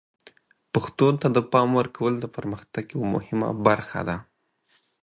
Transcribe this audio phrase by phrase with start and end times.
[0.73, 4.17] پښتو ته د پام ورکول د پرمختګ یوه مهمه برخه ده.